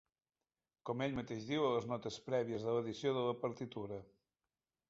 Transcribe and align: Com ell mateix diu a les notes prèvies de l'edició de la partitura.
Com 0.89 1.03
ell 1.07 1.13
mateix 1.19 1.45
diu 1.51 1.67
a 1.67 1.69
les 1.75 1.87
notes 1.91 2.19
prèvies 2.31 2.65
de 2.69 2.75
l'edició 2.79 3.15
de 3.19 3.27
la 3.29 3.37
partitura. 3.47 4.01